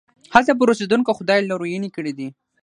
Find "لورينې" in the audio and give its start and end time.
1.49-1.89